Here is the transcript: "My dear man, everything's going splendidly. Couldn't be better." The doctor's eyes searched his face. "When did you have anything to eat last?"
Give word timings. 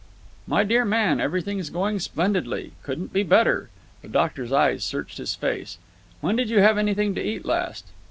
"My 0.47 0.63
dear 0.63 0.83
man, 0.83 1.21
everything's 1.21 1.69
going 1.69 1.99
splendidly. 1.99 2.71
Couldn't 2.81 3.13
be 3.13 3.21
better." 3.21 3.69
The 4.01 4.07
doctor's 4.07 4.51
eyes 4.51 4.83
searched 4.83 5.19
his 5.19 5.35
face. 5.35 5.77
"When 6.21 6.35
did 6.35 6.49
you 6.49 6.59
have 6.59 6.79
anything 6.79 7.13
to 7.13 7.21
eat 7.23 7.45
last?" 7.45 7.85